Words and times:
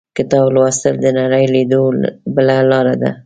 •کتاب 0.17 0.45
لوستل، 0.55 0.95
د 1.03 1.05
نړۍ 1.19 1.45
لیدو 1.53 1.83
بله 2.35 2.55
لاره 2.71 2.95
ده. 3.01 3.11